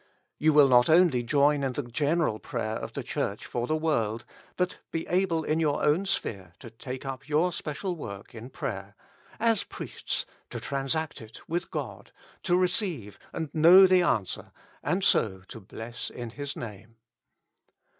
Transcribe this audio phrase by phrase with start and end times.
[0.39, 4.25] You will not only join in the general prayer of the Church for the world,
[4.57, 8.95] but be able in your own sphere to take up your special work in prayer—
[9.53, 12.11] as priests, to transact it with God,
[12.41, 14.51] to receive and know the answer,
[14.81, 16.97] and so to bless in His Name.